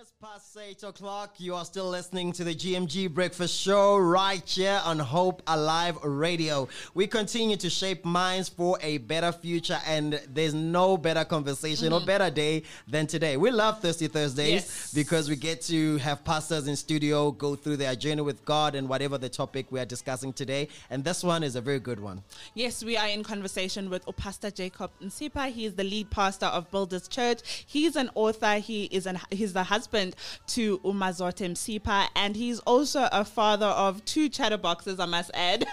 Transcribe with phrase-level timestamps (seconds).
[0.00, 1.34] minutes past 8 o'clock.
[1.38, 6.68] You are still listening to the GMG Breakfast Show right here on Hope Alive Radio.
[6.94, 11.98] We continue to shape minds for a better future, and there's no better conversation or
[11.98, 12.06] mm-hmm.
[12.06, 13.36] better day than today.
[13.36, 14.94] We love Thirsty Thursdays Yes.
[14.94, 18.88] because we get to have pastors in studio go through their journey with God and
[18.88, 20.68] whatever the topic we are discussing today.
[20.88, 22.22] And this one is a very good one.
[22.54, 25.50] Yes, we are in conversation with Pastor Jacob Msipa.
[25.50, 27.40] He is the lead pastor of Builders Church.
[27.66, 28.54] He's an author.
[28.54, 34.04] He is an he's the husband to Umazote Msipa, and he's also a father of
[34.04, 35.00] two chatterboxes.
[35.00, 35.66] I must add.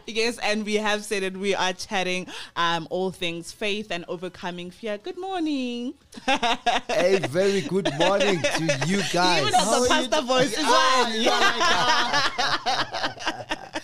[0.06, 2.26] yes, and we have said that We are chatting
[2.56, 4.98] um, all things faith and overcoming fear.
[4.98, 5.94] Good morning.
[6.28, 9.42] A very good morning to you guys.
[9.42, 11.10] Even has a pastor voice as well.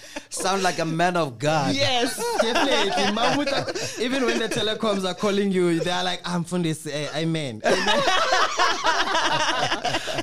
[0.32, 1.74] Sound like a man of God.
[1.74, 2.16] Yes.
[2.40, 2.90] Definitely.
[3.16, 6.87] Mamuta, even when the telecoms are calling you, they're like, I'm from this.
[6.87, 7.60] eh, amen.
[7.64, 8.00] Amen.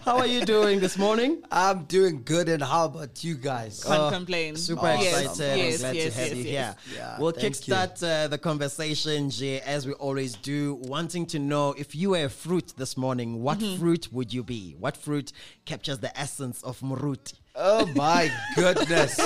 [0.03, 1.43] How are you doing this morning?
[1.51, 3.83] I'm doing good, and how about you guys?
[3.83, 4.55] Can't complain.
[4.55, 5.57] Super Yes, excited.
[5.57, 6.75] yes, I'm glad yes, to have yes, you yes.
[6.85, 6.95] here.
[6.97, 7.73] Yeah, we'll thank you.
[7.73, 12.23] kickstart uh, the conversation, Jay, as we always do, wanting to know if you were
[12.25, 13.79] a fruit this morning, what Mm-hmm.
[13.79, 14.75] fruit would you be?
[14.79, 15.31] What fruit
[15.65, 17.33] captures the essence of Muruti?
[17.57, 19.17] Oh my goodness.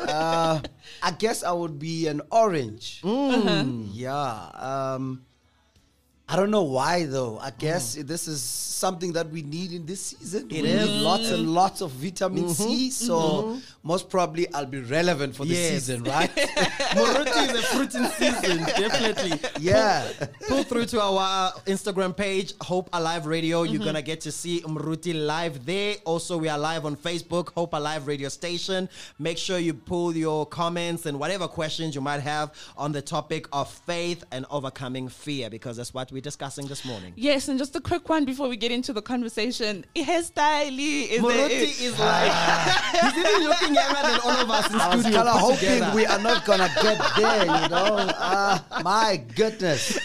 [0.00, 0.60] uh,
[1.02, 3.02] I guess I would be an orange.
[3.02, 3.90] Mm.
[3.92, 4.48] Yeah.
[4.54, 5.25] Um,
[6.28, 7.38] I don't know why though.
[7.38, 10.48] I guess this is something that we need in this season.
[10.50, 10.88] It we is.
[10.88, 12.90] need lots and lots of vitamin C.
[12.90, 15.70] So most probably I'll be relevant for the Yes.
[15.84, 16.28] season, right?
[16.96, 19.38] Muruti is a fruiting season, definitely.
[19.60, 20.10] yeah.
[20.48, 23.62] Pull through to our uh, Instagram page, Hope Alive Radio.
[23.62, 23.84] You're Mm-hmm.
[23.84, 25.94] gonna get to see Muruti live there.
[26.04, 28.88] Also, we are live on Facebook, Hope Alive Radio Station.
[29.20, 33.46] Make sure you pull your comments and whatever questions you might have on the topic
[33.52, 37.12] of faith and overcoming fear, because that's what we're discussing this morning.
[37.14, 39.84] Yes, and just a quick one before we get into the conversation.
[39.94, 41.80] Hairstyle is Muruti it?
[41.82, 42.32] is like
[43.12, 45.18] he's even looking younger than all of us in I was studio.
[45.22, 45.94] kind of put hoping together.
[45.94, 47.96] we are not gonna get there, you know.
[48.16, 49.98] Uh, my goodness,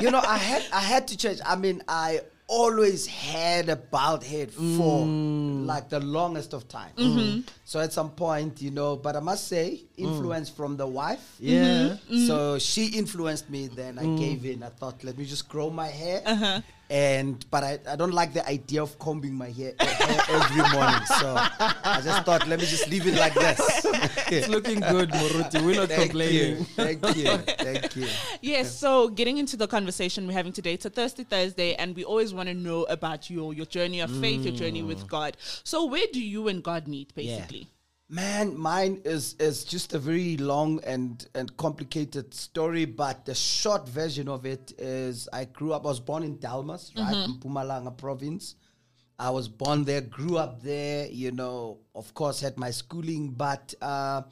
[0.00, 1.40] you know, I had I had to change.
[1.44, 5.64] I mean, I always had a bald head for mm.
[5.66, 6.92] like the longest of time.
[6.96, 7.40] Mm-hmm.
[7.64, 10.04] So at some point, you know, but I must say, mm.
[10.04, 11.36] influence from the wife.
[11.38, 11.94] Yeah.
[11.94, 12.26] Mm-hmm.
[12.26, 13.68] So she influenced me.
[13.68, 14.18] Then I mm.
[14.18, 14.64] gave in.
[14.64, 16.22] I thought, let me just grow my hair.
[16.26, 16.60] Uh-huh.
[16.90, 21.06] And but I, I don't like the idea of combing my hair, hair every morning.
[21.06, 23.86] So I just thought, let me just leave it like this.
[24.32, 25.64] It's looking good, Muruti.
[25.64, 26.58] We're not Thank complaining.
[26.58, 26.64] you.
[26.64, 27.36] Thank you.
[27.36, 28.06] Thank you.
[28.40, 32.04] Yes, so getting into the conversation we're having today, it's a Thursday Thursday, and we
[32.04, 34.58] always want to know about your your journey of faith, your mm.
[34.58, 35.36] journey with God.
[35.64, 37.68] So where do you and God meet, basically?
[38.12, 43.88] Man, mine is is just a very long and and complicated story, but the short
[43.88, 45.84] version of it is I grew up.
[45.84, 48.56] I was born in Delmas, right, in Mpumalanga province.
[49.16, 51.06] I was born there, grew up there.
[51.06, 53.74] You know, of course, had my schooling, but.
[53.80, 54.22] Uh,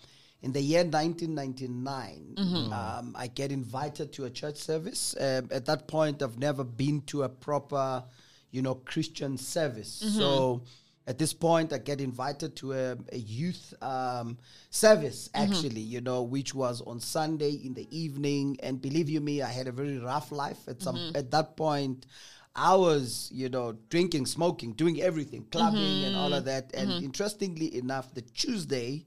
[0.40, 2.34] in the year 1999,
[2.72, 5.16] um, I get invited to a church service.
[5.18, 8.04] Um, at that point, I've never been to a proper,
[8.52, 10.00] you know, Christian service.
[10.16, 10.62] So
[11.08, 14.36] at this point, I get invited to a, a youth um,
[14.68, 18.58] service, actually, you know, which was on Sunday in the evening.
[18.62, 22.06] And believe you me, I had a very rough life at some at that point.
[22.54, 26.74] I was, you know, drinking, smoking, doing everything, clubbing, and all of that.
[26.74, 29.06] And interestingly enough, the Tuesday,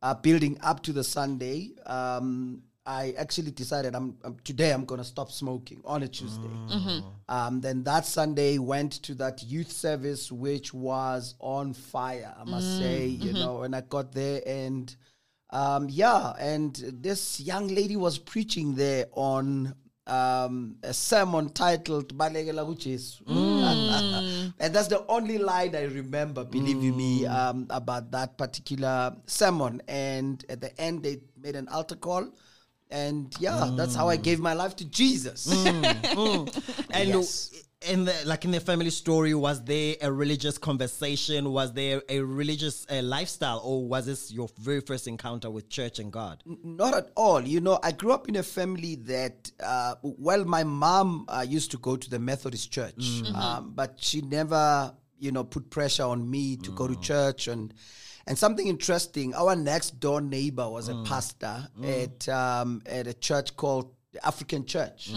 [0.00, 5.04] uh, building up to the Sunday, um, I actually decided I'm, I'm today I'm gonna
[5.04, 6.50] stop smoking on a Tuesday.
[7.28, 12.34] Um, then that Sunday went to that youth service, which was on fire.
[12.38, 14.94] I must say, you know, and I got there and
[15.50, 19.74] um, yeah, and this young lady was preaching there on
[20.06, 23.20] um, a sermon titled Balekela kuJesu.
[24.58, 29.82] and that's the only line I remember, believe you me, um, about that particular sermon.
[29.88, 32.32] And at the end, they made an altar call.
[32.92, 35.46] And yeah, that's how I gave my life to Jesus.
[36.90, 37.50] And Yes.
[37.88, 41.50] in the like in the family story, was there a religious conversation?
[41.52, 45.98] Was there a religious uh, lifestyle, or was this your very first encounter with church
[45.98, 46.42] and God?
[46.62, 47.40] Not at all.
[47.40, 51.70] You know, I grew up in a family that, uh, well, my mom uh, used
[51.72, 56.28] to go to the Methodist church, um, but she never, you know, put pressure on
[56.28, 57.46] me to go to church.
[57.48, 57.72] And
[58.26, 63.56] and something interesting, our next door neighbor was a pastor at um, at a church
[63.56, 65.10] called the African Church.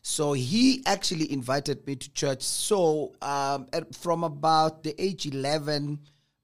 [0.00, 2.42] So he actually invited me to church.
[2.42, 5.98] So um, at, from about the age eleven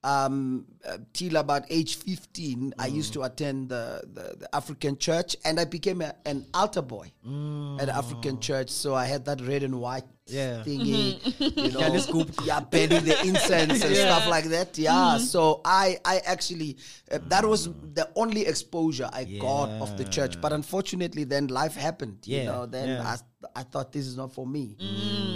[0.05, 5.35] um, uh, till about age 15, I used to attend the, the, the African church
[5.47, 7.11] and I became a, an altar boy
[7.81, 8.69] at the African church.
[8.69, 10.63] So I had that red and white Yeah.
[10.65, 11.59] thingy, mm-hmm.
[11.59, 12.31] you know, Yeah, this scoop.
[12.45, 14.07] yeah, burning the incense and Yeah.
[14.17, 14.79] stuff like that.
[14.79, 14.93] Yeah.
[14.93, 15.25] Mm-hmm.
[15.25, 16.79] So I, I actually,
[17.13, 17.95] uh, that was mm.
[17.95, 20.41] the only exposure I got of the church.
[20.41, 22.19] But unfortunately, then life happened.
[22.25, 23.03] You Yeah, know, then yeah.
[23.03, 23.17] I,
[23.57, 24.77] I thought this is not for me,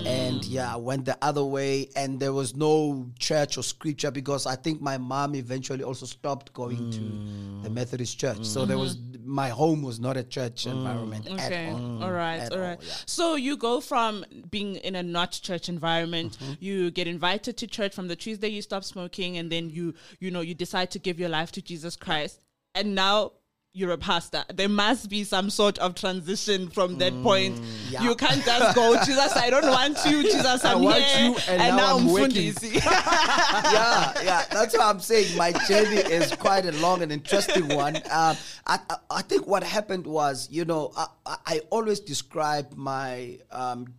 [0.06, 1.88] and yeah, I went the other way.
[1.96, 6.52] And there was no church or scripture because I think my mom eventually also stopped
[6.52, 8.44] going to the Methodist church.
[8.44, 11.34] So there was my home was not a church environment Mm-hmm.
[11.34, 11.66] Okay.
[11.66, 12.02] at all.
[12.04, 12.38] All right.
[12.38, 12.78] At All all, right.
[12.80, 12.94] yeah.
[13.06, 16.52] So you go from being in a not church environment, Mm-hmm.
[16.60, 20.30] you get invited to church from the Tuesday you stop smoking, and then you you
[20.30, 22.40] know you decide to give your life to Jesus Christ,
[22.74, 23.32] and now.
[23.74, 24.44] You're a pastor.
[24.52, 27.56] There must be some sort of transition from that point.
[27.56, 28.02] Mm, yeah.
[28.02, 30.22] You can't just go, Jesus, I don't want you.
[30.32, 31.28] Jesus, I'm want here.
[31.28, 32.52] you, and now I'm working.
[32.54, 32.74] Mfundisi.
[32.84, 34.44] yeah, yeah.
[34.50, 35.36] That's what I'm saying.
[35.36, 37.96] My journey is quite a long and interesting one.
[37.96, 38.36] Um,
[38.66, 43.38] I, I, I think what happened was, you know, I, I, I always describe my
[43.50, 43.94] um,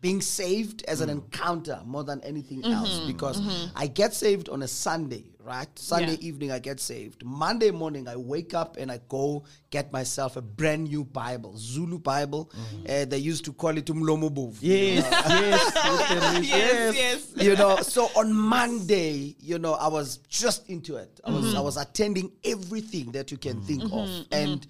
[0.00, 1.12] being saved as an mm.
[1.12, 2.72] encounter more than anything mm-hmm.
[2.72, 3.76] else because mm-hmm.
[3.76, 5.68] I get saved on a Sunday, right?
[5.76, 6.28] Sunday Yeah.
[6.28, 7.24] evening, I get saved.
[7.24, 11.98] Monday morning, I wake up and I go get myself a brand new Bible, Zulu
[11.98, 12.50] Bible.
[12.54, 12.86] Mm-hmm.
[12.88, 14.58] Uh, they used to call it Umlomo Bovu.
[14.60, 16.94] Yes, yes, yes, yes,
[17.34, 17.44] yes.
[17.44, 21.60] you know so on monday you know i was just into it i was i
[21.60, 24.66] was attending everything that you can think of and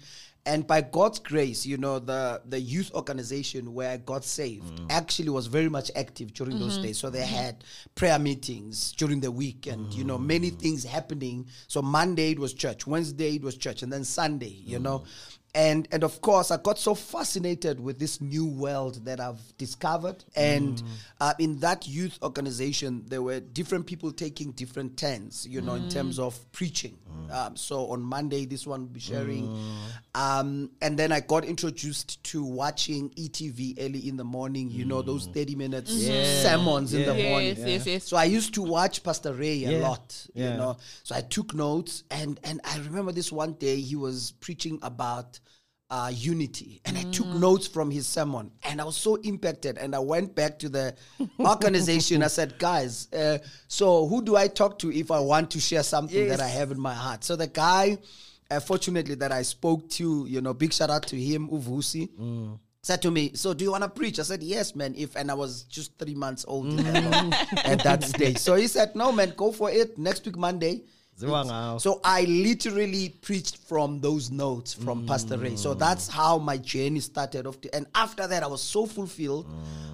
[0.49, 4.87] and by god's grace you know the the youth organization where i got saved mm.
[4.89, 6.83] actually was very much active during those mm-hmm.
[6.83, 6.97] days.
[6.97, 7.63] So they had
[7.95, 10.59] prayer meetings during the week and you know many mm.
[10.59, 11.47] things happening.
[11.67, 15.38] So monday it was church wednesday it was church and then sunday you know mm.
[15.55, 20.23] And and of course i got so fascinated with this new world that i've discovered.
[20.35, 20.81] And
[21.19, 25.87] uh, in that youth organization there were different people taking different turns you know in
[25.87, 26.97] terms of preaching.
[27.31, 29.51] Um, so on monday this one will be sharing.
[30.15, 35.01] Um, and then i got introduced to watching etv early in the morning you know
[35.03, 37.55] those 30 minutes sermons in the Yes, morning.
[37.57, 38.03] Yes, yes.
[38.05, 39.77] so I used to watch Pastor Ray a Yeah.
[39.79, 40.77] lot, you know.
[41.03, 45.39] So I took notes, and and I remember this one day he was preaching about
[45.89, 49.77] uh, unity, and I took notes from his sermon, and I was so impacted.
[49.77, 50.95] And I went back to the
[51.39, 52.21] organization.
[52.21, 55.83] I said, guys, uh, so who do I talk to if I want to share
[55.83, 57.23] something that I have in my heart?
[57.23, 57.97] So the guy,
[58.51, 63.01] uh, fortunately, that I spoke to, you know, big shout out to him, Uvusi said
[63.01, 65.33] to me, "So do you want to preach?" I said, "Yes, man." If and I
[65.33, 66.79] was just three months old you
[67.65, 70.83] at that stage, so he said, "No, man, go for it next week Monday."
[71.79, 75.07] So I literally preached from those notes from mm.
[75.07, 75.55] Pastor Ray.
[75.55, 77.59] So that's how my journey started off.
[77.61, 79.45] To, and after that, I was so fulfilled.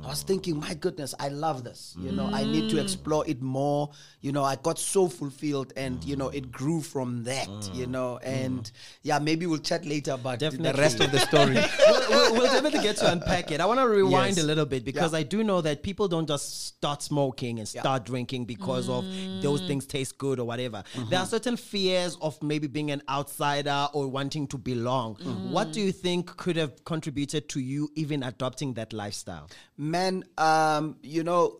[0.04, 1.96] I was thinking, my goodness, I love this.
[2.00, 2.84] You know, I need to mm.
[2.84, 3.90] explore it more.
[4.22, 7.48] You know, I got so fulfilled, and you know, it grew from that.
[7.74, 7.90] You mm.
[7.90, 8.72] know, and
[9.02, 11.56] yeah, maybe we'll chat later about the rest of the story.
[11.88, 13.60] we'll, we'll, we'll definitely get to unpack it.
[13.60, 14.44] I want to rewind Yes.
[14.44, 15.20] a little bit because Yeah.
[15.20, 17.82] I do know that people don't just start smoking and Yeah.
[17.82, 19.06] start drinking because of
[19.42, 20.84] those things taste good or whatever.
[20.94, 21.10] Mm-hmm.
[21.16, 25.16] There are certain fears of maybe being an outsider or wanting to belong.
[25.50, 29.50] What do you think could have contributed to you even adopting that lifestyle?
[29.78, 31.58] man um you know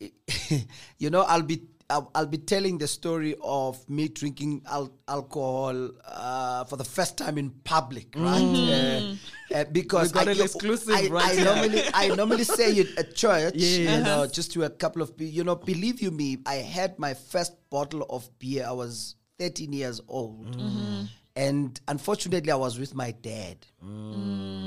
[0.98, 5.90] you know i'll be I'll, I'll be telling the story of me drinking al- alcohol
[6.06, 8.40] uh, for the first time in public, right?
[8.42, 9.14] Uh,
[9.54, 11.44] uh, because We got I, an exclusive I, right I here.
[11.44, 13.78] normally I normally say it at church, Yes.
[13.98, 15.32] you know, just to a couple of people.
[15.34, 18.64] You know, believe you me, I had my first bottle of beer.
[18.66, 20.56] I was 13 years old.
[21.36, 23.56] And unfortunately, I was with my dad.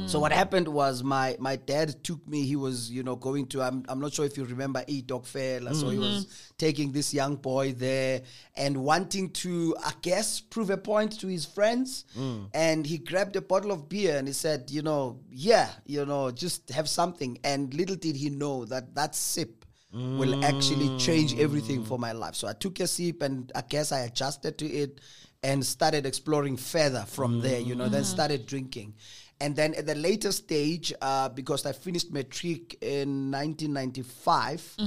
[0.07, 2.43] So what happened was my my dad took me.
[2.45, 5.25] He was you know going to I'm I'm not sure if you remember E Dog
[5.25, 5.61] Fair.
[5.73, 8.21] So he was taking this young boy there
[8.55, 12.05] and wanting to I guess prove a point to his friends.
[12.53, 16.31] And he grabbed a bottle of beer and he said, you know, yeah, you know,
[16.31, 17.39] just have something.
[17.43, 22.35] And little did he know that that sip will actually change everything for my life.
[22.35, 24.99] So I took a sip and I guess I adjusted to it
[25.43, 28.93] and started exploring further from there, you know, then started drinking.
[29.39, 34.77] And then at the later stage, uh, because I finished matric in 1995,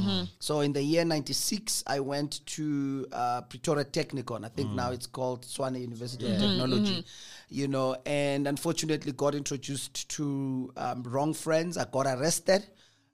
[0.41, 4.45] so in the year 96, I went to uh, Pretoria Technikon.
[4.45, 7.05] I think now it's called Tshwane University of Technology,
[7.49, 11.79] you know, and unfortunately got introduced to um, wrong friends.
[11.79, 12.67] I got arrested.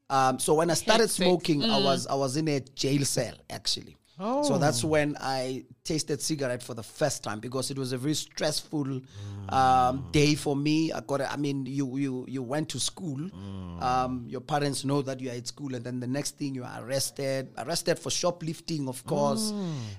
[0.09, 1.25] Um, so when I started Hectic.
[1.26, 3.97] smoking, I was I was in a jail cell actually.
[4.19, 4.43] Oh.
[4.43, 8.14] So that's when I tasted cigarette for the first time because it was a very
[8.14, 9.00] stressful
[9.49, 10.93] um, day for me.
[10.93, 11.21] I got.
[11.21, 13.31] a- I mean, you you you went to school.
[13.81, 16.64] Um, your parents know that you are at school, and then the next thing you
[16.64, 17.49] are arrested.
[17.59, 19.52] Arrested for shoplifting, of course.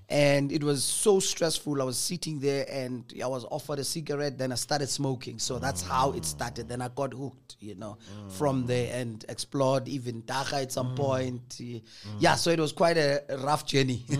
[0.09, 1.81] And it was so stressful.
[1.81, 4.37] I was sitting there, and I was offered a cigarette.
[4.37, 5.39] Then I started smoking.
[5.39, 6.67] So that's how it started.
[6.67, 7.97] Then I got hooked, you know,
[8.29, 11.59] from there and explored even dagga at some point.
[12.19, 12.35] Yeah.
[12.35, 14.03] So it was quite a rough journey.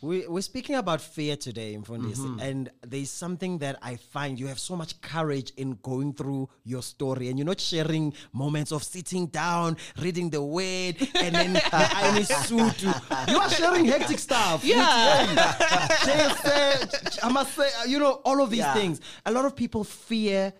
[0.00, 2.40] We, we're speaking about fear today, Mfundisi, Mm-hmm.
[2.40, 6.82] and there's something that I find you have so much courage in going through your
[6.82, 11.90] story, and you're not sharing moments of sitting down, reading the word, and then the
[11.96, 12.82] iron suit.
[12.82, 14.64] You are sharing hectic stuff.
[14.64, 14.78] Yeah.
[17.22, 18.74] I must say, you know, all of these Yeah.
[18.74, 19.00] things.
[19.26, 20.52] A lot of people fear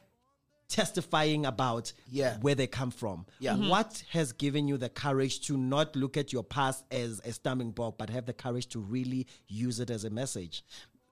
[0.68, 2.38] testifying about Yeah.
[2.38, 3.26] where they come from.
[3.40, 3.54] Yeah.
[3.54, 3.68] Mhm.
[3.70, 7.72] What has given you the courage to not look at your past as a stumbling
[7.72, 10.62] block, but have the courage to really use it as a message?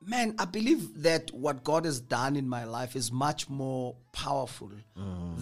[0.09, 4.71] Man, I believe that what God has done in my life is much more powerful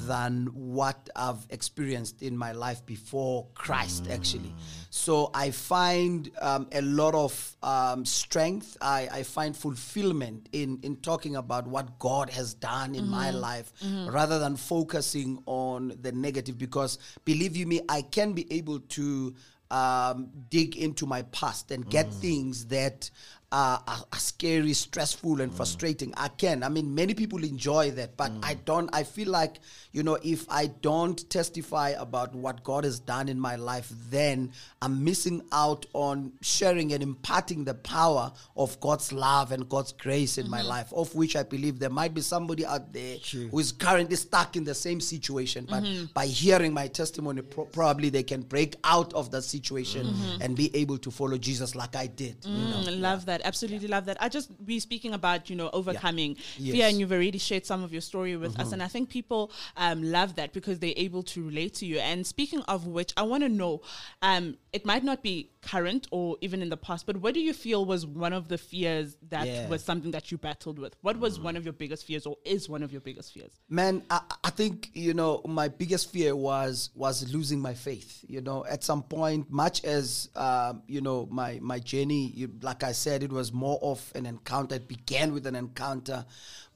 [0.07, 4.55] than what I've experienced in my life before Christ, actually.
[4.89, 8.79] So I find um, a lot of um, strength.
[8.81, 13.71] I, I find fulfillment in, in talking about what God has done in my life
[14.09, 16.57] rather than focusing on the negative.
[16.57, 19.35] Because believe you me, I can be able to
[19.71, 23.11] um, dig into my past and get things that
[23.55, 26.13] uh, are, are scary, stressful, and frustrating.
[26.17, 26.65] I can.
[26.65, 28.91] I mean, many people enjoy that, but I don't.
[28.93, 29.61] I feel like,
[29.93, 34.51] you know, if I don't testify about what God has done in my life, then
[34.83, 40.37] I'm missing out on sharing and imparting the power of God's love and God's grace
[40.37, 43.19] in my life, of which I believe there might be somebody out there
[43.53, 45.65] who is currently stuck in the same situation.
[45.71, 50.57] But by hearing my testimony, pro- probably they can break out of that situation and
[50.57, 52.39] be able to follow Jesus like I did.
[52.45, 52.83] you know?
[52.83, 53.43] Mm, love that.
[53.45, 54.17] Absolutely love that.
[54.21, 56.91] I just be speaking about you know overcoming fear, Yes.
[56.91, 60.03] and you've already shared some of your story with us, and I think people um,
[60.03, 61.99] love that because they're able to relate to you.
[61.99, 63.83] And speaking of which, I want to know,
[64.23, 67.53] um, it might not be current or even in the past, but what do you
[67.53, 69.69] feel was one of the fears that Yeah.
[69.69, 70.95] was something that you battled with?
[71.03, 73.53] What was one of your biggest fears, or is one of your biggest fears?
[73.69, 78.25] Man, I, I think you know my biggest fear was was losing my faith.
[78.29, 82.83] You know, at some point, much as um, you know my my journey, you, like
[82.85, 84.77] I said, it was more of an encounter.
[84.77, 86.25] It began with an encounter,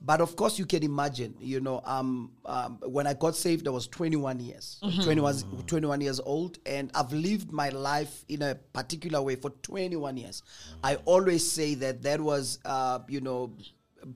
[0.01, 1.35] but of course, you can imagine.
[1.41, 6.21] You know, um, um when I got saved, I was 21 years, 21, 21 years
[6.21, 10.43] old, and I've lived my life in a particular way for 21 years.
[10.85, 13.53] I always say that that was, uh, you know,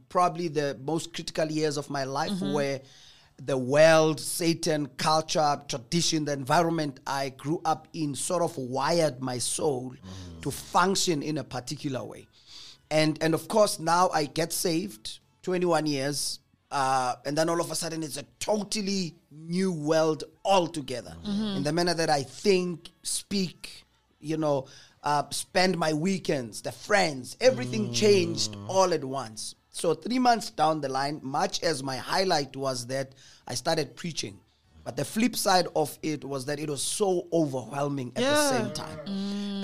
[0.08, 2.80] probably the most critical years of my life where
[3.44, 9.38] the world, Satan, culture, tradition, the environment I grew up in sort of wired my
[9.38, 9.94] soul
[10.42, 12.26] to function in a particular way.
[12.90, 16.38] And and of course now I get saved, 21 years,
[16.70, 21.14] uh, and then all of a sudden it's a totally new world altogether.
[21.56, 23.84] In the manner that I think, speak,
[24.20, 24.66] you know,
[25.02, 29.54] uh, spend my weekends, the friends, everything changed all at once.
[29.70, 33.12] So three months down the line, much as my highlight was that
[33.48, 34.38] I started preaching,
[34.84, 38.72] but the flip side of it was that it was so overwhelming at the same
[38.72, 38.98] time.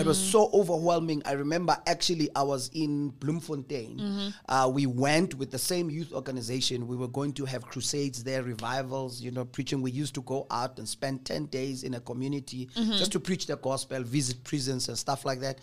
[0.00, 1.22] It was so overwhelming.
[1.24, 4.32] I remember actually I was in Bloemfontein.
[4.48, 6.86] Uh, we went with the same youth organization.
[6.86, 9.82] We were going to have crusades there, revivals, you know, preaching.
[9.82, 13.46] We used to go out and spend 10 days in a community just to preach
[13.46, 15.58] the gospel, visit prisons and stuff like that.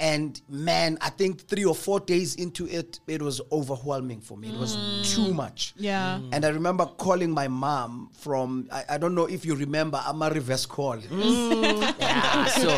[0.00, 4.48] And man, I think three or four days into it, it was overwhelming for me.
[4.48, 4.74] It was
[5.14, 5.34] too mm.
[5.34, 5.72] much.
[5.76, 6.18] Yeah.
[6.20, 6.30] Mm.
[6.32, 10.20] And I remember calling my mom from, I, I don't know if you remember, I'm
[10.20, 10.96] a reverse call.
[10.96, 11.94] Mm.
[12.00, 12.68] yeah, so,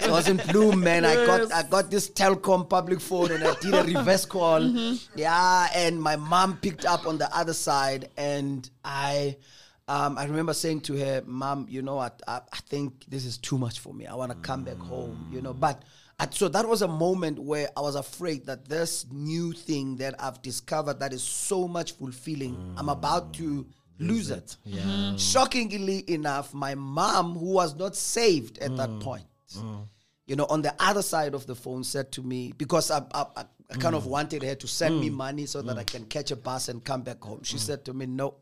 [0.00, 1.04] so I was in Bloom, man.
[1.04, 4.60] I got I got this telecom public phone and I did a reverse call.
[4.60, 5.18] Mm-hmm.
[5.18, 9.36] Yeah, and my mom picked up on the other side and I
[9.86, 13.36] um, I remember saying to her, Mom, you know what, I, I think this is
[13.36, 14.06] too much for me.
[14.06, 15.52] I want to come back home, you know.
[15.52, 15.82] But
[16.18, 20.14] I, so that was a moment where I was afraid that this new thing that
[20.22, 23.66] I've discovered that is so much fulfilling, I'm about to
[23.98, 24.56] lose it.
[24.64, 24.82] Yeah.
[24.82, 25.16] Mm-hmm.
[25.16, 29.00] Shockingly enough, my mom, who was not saved at that mm.
[29.00, 29.24] point,
[29.56, 29.86] mm.
[30.26, 33.26] you know, on the other side of the phone said to me, because I, I,
[33.36, 34.08] I I kind of mm.
[34.08, 37.02] wanted her to send me money so that I can catch a bus and come
[37.02, 37.42] back home.
[37.42, 38.34] She said to me, No,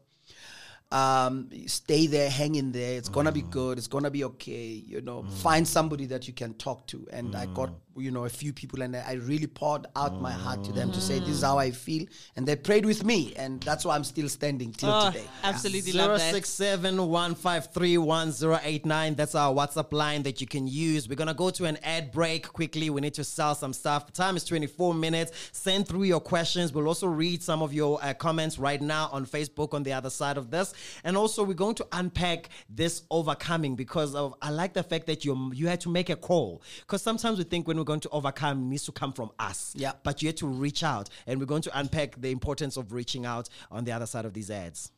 [0.92, 2.98] um, stay there, hang in there.
[2.98, 3.50] It's gonna be mm.
[3.50, 3.78] good.
[3.78, 4.66] It's gonna be okay.
[4.66, 5.32] You know, mm.
[5.32, 7.08] find somebody that you can talk to.
[7.10, 7.74] And I got mm.
[7.96, 11.00] You know a few people, and I really poured out my heart to them to
[11.00, 12.06] say this is how I feel,
[12.36, 15.24] and they prayed with me, and that's why I'm still standing till Oh, today.
[15.44, 16.34] absolutely love that.
[16.34, 19.16] 0671531089.
[19.16, 21.08] That's our WhatsApp line that you can use.
[21.08, 22.90] We're going to go to an ad break quickly.
[22.90, 24.12] We need to sell some stuff.
[24.12, 25.32] Time is 24 minutes.
[25.52, 26.72] Send through your questions.
[26.72, 30.10] We'll also read some of your uh, comments right now on Facebook on the other
[30.10, 30.74] side of this.
[31.04, 35.24] And also, we're going to unpack this overcoming because of I like the fact that
[35.24, 36.62] you you had to make a call.
[36.80, 39.74] Because sometimes we think when we're going to overcome, needs to come from us.
[39.76, 39.92] Yeah.
[40.04, 41.08] But you had to reach out.
[41.26, 44.32] And we're going to unpack the importance of reaching out on the other side of
[44.32, 44.92] these ads.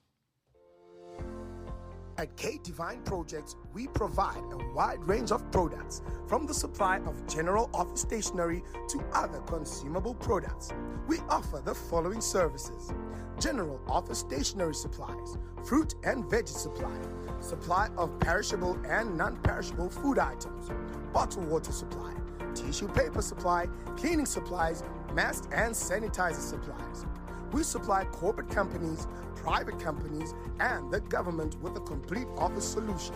[2.19, 7.26] At K Divine Projects, we provide a wide range of products, from the supply of
[7.26, 10.71] general office stationery to other consumable products.
[11.09, 12.93] We offer the following services
[13.41, 16.97] general office stationery supplies, fruit and veggie supply,
[17.41, 20.71] supply of perishable and non perishable food items,
[21.12, 22.14] bottled water supply,
[22.55, 24.83] tissue paper supply, cleaning supplies,
[25.13, 27.07] masks, and sanitizer supplies.
[27.53, 29.07] We supply corporate companies,
[29.37, 33.15] private companies, and the government with a complete office solution.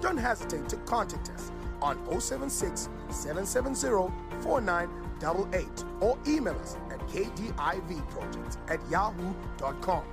[0.00, 1.50] Don't hesitate to contact us
[1.82, 4.12] on 076 770
[4.42, 10.04] 4988 or email us at kdivprojects at yahoo.com.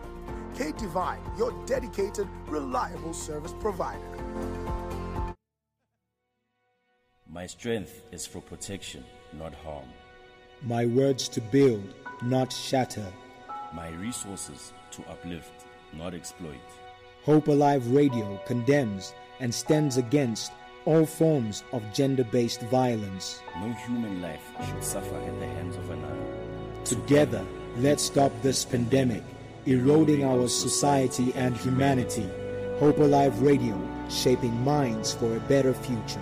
[0.56, 4.81] K Divine, your dedicated, reliable service provider.
[7.34, 9.88] My strength is for protection, not harm.
[10.64, 13.06] My words to build, not shatter.
[13.74, 16.60] My resources to uplift, not exploit.
[17.24, 20.52] Hope Alive Radio condemns and stands against
[20.84, 23.40] all forms of gender based violence.
[23.62, 26.84] No human life should suffer at the hands of another.
[26.84, 27.46] Together,
[27.78, 29.24] let's stop this pandemic,
[29.66, 32.30] eroding our society and humanity.
[32.78, 36.22] Hope Alive Radio, shaping minds for a better future.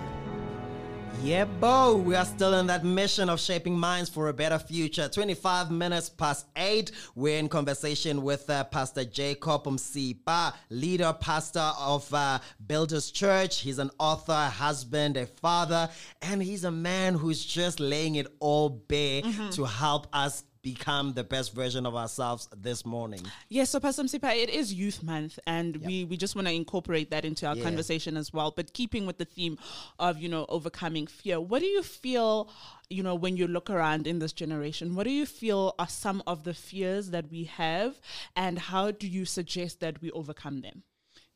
[1.22, 5.06] Yeah, Bo, we are still in that mission of shaping minds for a better future.
[5.06, 12.12] 25 minutes past 8, we're in conversation with uh, Pastor Jacob Msipa, leader pastor of
[12.14, 13.60] uh, Builders Church.
[13.60, 15.90] He's an author, a husband, a father,
[16.22, 19.20] and he's a man who's just laying it all bare
[19.52, 23.22] to help us become the best version of ourselves this morning.
[23.48, 27.10] Yes, so Pastor Msipa, it is Youth Month, and we, we just want to incorporate
[27.10, 27.64] that into our Yeah.
[27.64, 28.50] conversation as well.
[28.54, 29.58] But keeping with the theme
[29.98, 32.50] of, you know, overcoming fear, what do you feel,
[32.90, 34.94] you know, when you look around in this generation?
[34.94, 37.98] What do you feel are some of the fears that we have,
[38.36, 40.82] and how do you suggest that we overcome them?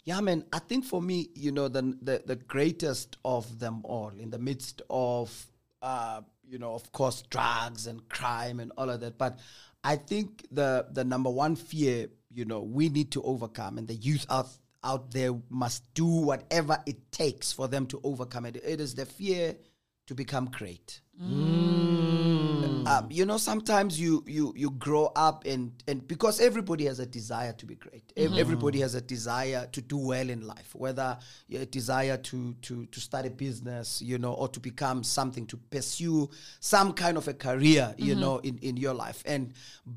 [0.04, 0.44] Yeah, man.
[0.52, 4.38] I think for me, you know, the the, the greatest of them all, in the
[4.38, 5.46] midst of,
[5.80, 9.18] uh, you know, of course, drugs and crime and all of that.
[9.18, 9.38] But
[9.83, 13.94] I think the the number one fear, you know, we need to overcome, and the
[13.94, 14.48] youth out
[14.83, 18.57] out there must do whatever it takes for them to overcome it.
[18.57, 19.57] It is the fear
[20.07, 21.00] to become great.
[21.20, 21.93] Mm.
[22.87, 27.07] Um, you know, sometimes you you you grow up and and because everybody has a
[27.07, 28.12] desire to be great.
[28.16, 31.18] Ev- Everybody has a desire to do well in life, whether
[31.49, 35.47] you- a desire to to to start a business, you know, or to become something,
[35.47, 36.29] to pursue
[36.61, 39.23] some kind of a career, you know, in in your life.
[39.27, 39.53] And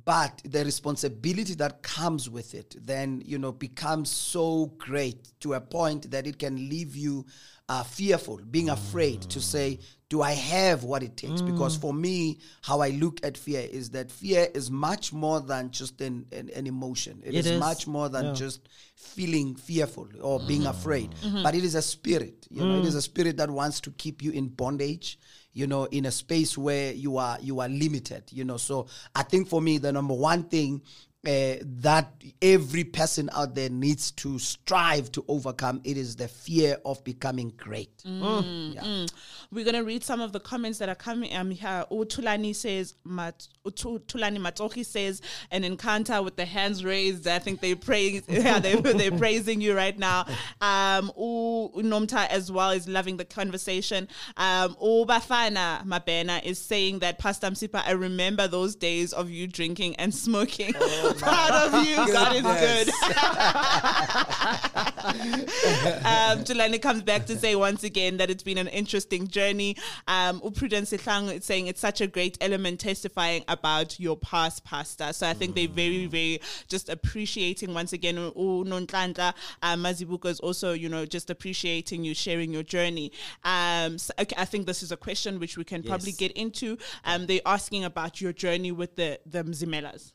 [0.06, 5.62] but the responsibility that comes with it, then you know, becomes so great to a
[5.62, 7.26] point that it can leave you
[7.69, 9.78] uh, fearful, being afraid to say,
[10.09, 11.41] do I have what it takes?
[11.41, 11.81] Because mm.
[11.81, 15.99] for me, how I look at fear is that fear is much more than just
[15.99, 17.21] an, an, an emotion.
[17.25, 18.33] It it is, is, much more than yeah.
[18.33, 20.69] just feeling fearful or being mm.
[20.69, 21.11] afraid.
[21.11, 21.43] Mm-hmm.
[21.43, 22.47] But it is a spirit.
[22.49, 22.87] You know, it mm.
[22.87, 25.19] is a spirit that wants to keep you in bondage.
[25.51, 28.23] You know, in a space where you are you are limited.
[28.31, 30.83] You know, so I think for me, the number one thing
[31.25, 36.77] uh, that every person out there needs to strive to overcome it is the fear
[36.86, 37.89] of becoming great.
[38.06, 39.08] Yeah.
[39.51, 41.86] We're going to read some of the comments that are coming um, here.
[41.91, 47.27] Utulani says, Mat, Utu- Tulani Matoki says, an encounter with the hands raised.
[47.27, 50.27] I think they praise, yeah, they, they're praising you right now.
[50.62, 54.08] Um, U Nomta as well is loving the conversation.
[54.38, 59.95] Um, Ubafana Mabena is saying that Pastor Msipa, I remember those days of you drinking
[59.95, 60.73] and smoking.
[61.17, 61.95] Proud of you.
[61.95, 62.89] God is good.
[66.06, 69.75] um, Tulani comes back to say once again that it's been an interesting journey.
[70.08, 75.13] Um, Prudence Sihlang is saying it's such a great element testifying about your past pastor.
[75.13, 78.15] So I think they're very, very just appreciating once again.
[78.17, 83.12] Nonhlanhla um, Mazibuko is also, you know, just appreciating you sharing your journey.
[83.43, 86.77] Um, so, okay, I think this is a question which we can probably get into.
[87.06, 90.13] Um, they're asking about your journey with the the Mzimelas.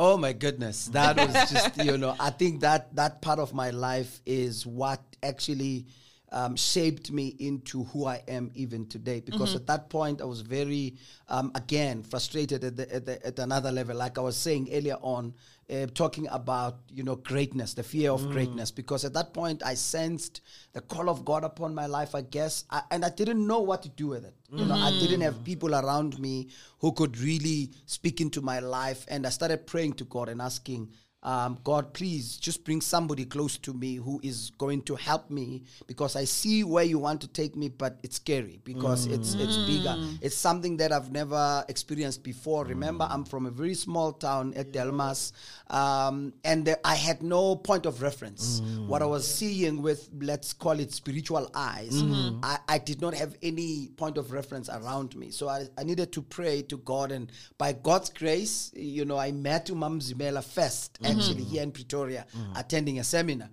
[0.00, 2.14] Oh my goodness, that was just you know.
[2.20, 5.86] I think that that part of my life is what actually
[6.30, 9.18] um, shaped me into who I am even today.
[9.18, 10.94] Because at that point, I was very
[11.28, 13.96] um, again frustrated at, the, at, the, at another level.
[13.96, 15.34] Like I was saying earlier on,
[15.70, 18.70] uh, talking about you know greatness, the fear of greatness.
[18.70, 20.40] Because at that point, I sensed
[20.72, 22.14] the call of God upon my life.
[22.14, 24.34] I guess, I, and I didn't know what to do with it.
[24.50, 26.48] You know, I didn't have people around me
[26.80, 30.90] who could really speak into my life, and I started praying to God and asking
[31.22, 35.64] um, God, please just bring somebody close to me who is going to help me
[35.86, 39.56] because I see where you want to take me, but it's scary because it's it's
[39.66, 39.96] bigger.
[40.22, 42.64] It's something that I've never experienced before.
[42.64, 45.32] Remember, I'm from a very small town at Delmas,
[45.70, 48.60] um, and there- I had no point of reference.
[48.86, 52.00] What I was seeing with let's call it spiritual eyes,
[52.42, 55.30] I, I did not have any point of reference around me.
[55.30, 59.32] So I, I needed to pray to God, and by God's grace, you know, I
[59.32, 61.50] met Umam Zimela first, actually mm-hmm.
[61.54, 63.48] here in Pretoria, attending a seminar.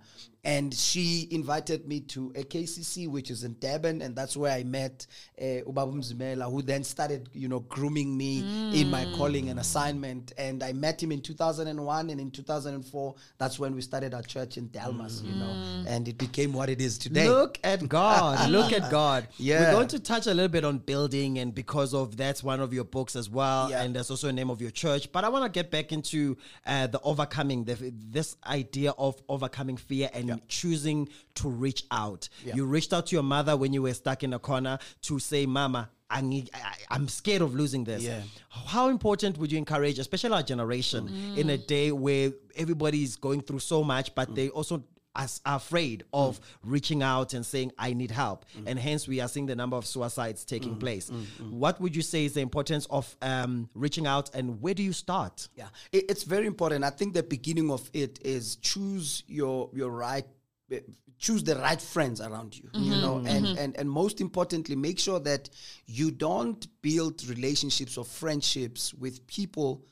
[0.46, 4.62] And she invited me to a KCC, which is in Durban, and that's where I
[4.62, 5.04] met
[5.40, 8.44] uh, Ubabum Zimela, who then started, you know, grooming me
[8.80, 10.32] in my calling and assignment.
[10.38, 14.56] And I met him in 2001, and in 2004, that's when we started our church
[14.56, 17.28] in Delmas, you know, and it became what it is today.
[17.28, 18.48] Look at God.
[18.56, 19.26] Look at God.
[19.38, 19.62] Yeah.
[19.70, 22.72] We're going to touch a little bit on building, and because of that's one of
[22.72, 23.82] your books as well, Yeah.
[23.82, 25.10] and that's also a name of your church.
[25.10, 29.76] But I want to get back into uh, the overcoming, the, this idea of overcoming
[29.76, 32.28] fear and choosing to reach out.
[32.44, 35.46] You reached out to your mother when you were stuck in a corner to say,
[35.46, 38.02] Mama, I need, I, I'm scared of losing this.
[38.02, 38.20] Yeah.
[38.48, 41.38] How important would you encourage, especially our generation, mm.
[41.38, 44.84] in a day where everybody is going through so much, but they also
[45.16, 49.46] as afraid of reaching out and saying I need help, and hence we are seeing
[49.46, 51.10] the number of suicides taking mm, place.
[51.10, 51.50] Mm, mm.
[51.50, 54.92] What would you say is the importance of um, reaching out, and where do you
[54.92, 55.48] start?
[55.56, 56.84] Yeah, it, it's very important.
[56.84, 60.26] I think the beginning of it is choose your your right,
[60.70, 60.80] eh,
[61.18, 62.68] choose the right friends around you.
[62.74, 63.58] You mm-hmm, know, and mm-hmm.
[63.58, 65.48] and and most importantly, make sure that
[65.86, 69.82] you don't build relationships or friendships with people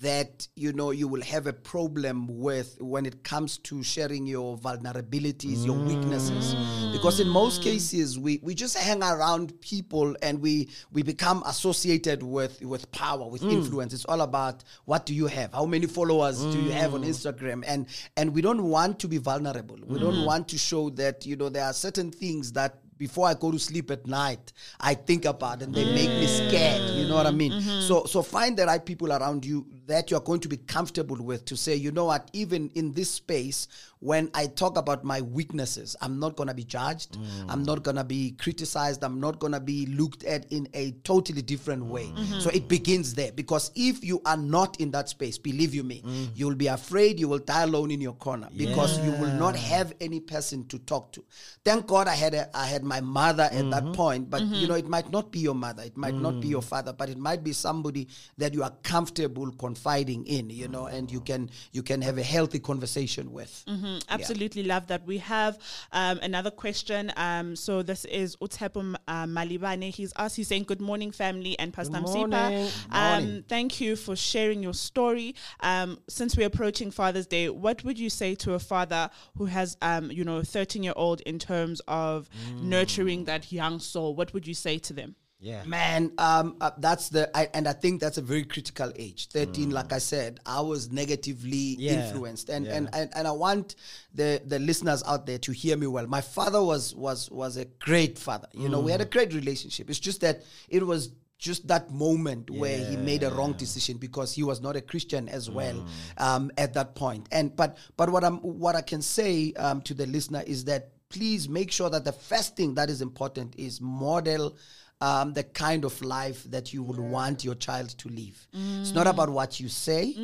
[0.00, 4.56] that you know you will have a problem with when it comes to sharing your
[4.56, 6.54] vulnerabilities your weaknesses.
[6.54, 6.92] Mm.
[6.92, 12.22] Because in most cases we, we just hang around people and we we become associated
[12.22, 13.52] with with power with mm.
[13.52, 13.92] influence.
[13.92, 15.52] It's all about what do you have?
[15.52, 17.08] How many followers do you have on mm.
[17.08, 17.62] instagram?
[17.66, 17.86] And
[18.16, 19.78] and we don't want to be vulnerable.
[19.86, 23.32] We don't want to show that you know there are certain things that before I
[23.32, 26.82] go to sleep at night, I think about and they make me scared.
[26.96, 27.50] You know what I mean?
[27.52, 27.80] Mm-hmm.
[27.88, 31.44] So so find the right people around you that you're going to be comfortable with
[31.46, 33.66] to say, you know what, even in this space,
[34.00, 37.46] when I talk about my weaknesses, I'm not gonna be judged, mm.
[37.48, 41.84] I'm not gonna be criticized, I'm not gonna be looked at in a totally different
[41.84, 42.06] way.
[42.06, 42.40] Mm.
[42.40, 43.30] So it begins there.
[43.32, 46.28] Because if you are not in that space, believe you me, mm.
[46.34, 49.92] you'll be afraid you will die alone in your corner because you will not have
[50.00, 51.22] any person to talk to.
[51.62, 53.92] Thank God I had a, I had my mother at that mm-hmm.
[53.92, 54.66] point, but you mm-hmm.
[54.68, 57.18] know it might not be your mother, it might not be your father, but it
[57.18, 59.50] might be somebody that you are comfortable
[59.80, 63.64] confiding in, you know, and you can you can have a healthy conversation with.
[63.66, 65.06] Mm, Absolutely love that.
[65.06, 65.58] We have
[65.92, 67.12] um, another question.
[67.16, 69.90] Um, so this is Utepo uh, Malibane.
[69.90, 72.30] He's asked, he's saying, Good morning, family and Pastor Good Msipa.
[72.30, 72.68] morning.
[72.90, 73.44] Um, Morning.
[73.48, 75.34] thank you for sharing your story.
[75.60, 79.76] Um, since we're approaching Father's Day, what would you say to a father who has,
[79.80, 82.28] um, you know, a 13 year old in terms of
[82.60, 84.14] nurturing that young soul?
[84.14, 85.14] What would you say to them?
[85.40, 85.64] Yeah.
[85.64, 89.28] Man, um, uh, that's the, I, and I think that's a very critical age.
[89.28, 91.92] 13, like I said, I was negatively Yeah.
[92.06, 92.50] influenced.
[92.50, 92.76] And, Yeah.
[92.76, 93.74] and, and, and I want
[94.14, 96.06] the, the listeners out there to hear me well.
[96.06, 98.48] My father was, was, was a great father.
[98.52, 99.88] You know, we had a great relationship.
[99.88, 104.34] It's just that it was just that moment where he made a wrong decision because
[104.34, 105.86] he was not a Christian as well
[106.18, 107.28] um, at that point.
[107.32, 110.90] And but but what I'm what I can say um, to the listener is that
[111.08, 114.54] please make sure that the first thing that is important is model
[115.00, 118.46] um, the kind of life that you would want your child to live.
[118.52, 120.14] It's not about what you say;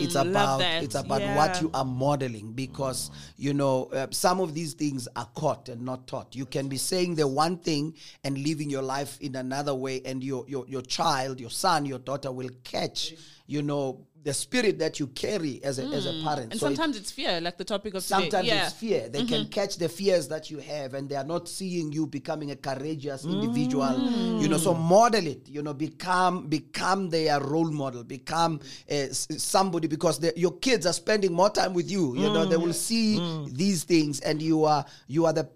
[0.00, 1.36] it's about it's about Yeah.
[1.36, 2.52] what you are modeling.
[2.52, 6.34] Because you know uh, some of these things are caught and not taught.
[6.34, 10.22] You can be saying the one thing and living your life in another way, and
[10.24, 13.14] your your your child, your son, your daughter will catch.
[13.46, 16.48] You know the spirit that you carry as a as a parent.
[16.48, 16.52] Mm.
[16.52, 18.20] And So it- sometimes it's fear, like the topic of today.
[18.22, 18.54] Sometimes Yeah.
[18.58, 18.66] Mm-hmm.
[18.66, 19.08] it's fear.
[19.08, 22.50] They can catch the fears that you have, and they are not seeing you becoming
[22.52, 23.92] a courageous individual.
[24.40, 24.60] You know, Mm.
[24.62, 25.48] so model it.
[25.48, 28.04] You know, become become their role model.
[28.04, 32.14] Become uh, somebody because the, your kids are spending more time with you.
[32.16, 32.62] You know, they Mm.
[32.62, 33.18] will see
[33.52, 35.48] these things, and you are you are the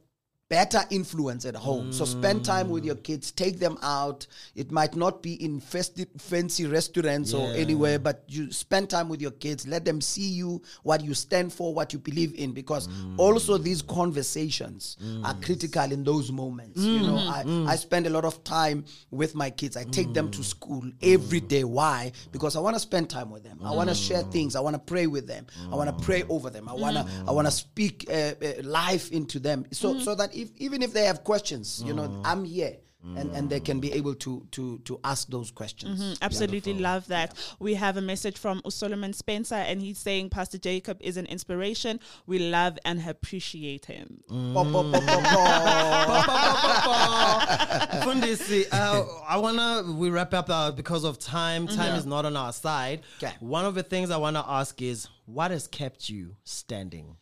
[0.49, 1.93] better influence at home.
[1.93, 3.03] So spend time with your mm.
[3.03, 4.27] kids, take them out.
[4.55, 9.21] It might not be in festive, fancy restaurants or anywhere, but you spend time with
[9.21, 9.67] your kids.
[9.67, 13.15] Let them see you, what you stand for, what you believe in, because mm.
[13.19, 15.45] also these conversations are mm.
[15.45, 16.81] critical in those moments.
[16.81, 17.69] You know, mm-hmm.
[17.69, 19.77] I, I spend a lot of time with my kids.
[19.77, 21.65] I take them to school every day.
[21.65, 22.13] Why?
[22.31, 23.61] Because I want to spend time with them.
[23.65, 24.55] I want to share things.
[24.55, 25.47] I want to pray with them.
[25.73, 26.69] I want to pray over them.
[26.69, 29.67] I want to I want to speak uh, uh, life into them.
[29.73, 32.23] So so that if even if they have questions, you know, mm.
[32.25, 32.77] I'm here.
[33.15, 33.95] And, and they can be mm.
[33.95, 36.01] able to to to ask those questions.
[36.01, 36.15] Mm-hmm.
[36.23, 37.37] Absolutely love that.
[37.61, 42.01] We have a message from Solomon Spencer, and he's saying Pastor Jacob is an inspiration.
[42.27, 44.25] We love and appreciate him.
[44.29, 44.55] Mm.
[44.55, 44.65] Po.
[48.03, 51.69] Fundisi, uh, I wanna we wrap up uh, because of time.
[51.69, 51.99] Time Yeah.
[51.99, 53.03] is not on our side.
[53.23, 53.33] Okay.
[53.39, 57.17] One of the things I wanna ask is, what has kept you standing?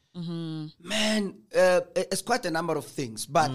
[0.80, 3.50] Man, uh, it's quite a number of things, but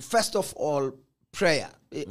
[0.00, 0.92] first of all,
[1.32, 1.70] prayer.
[1.92, 2.04] Eh,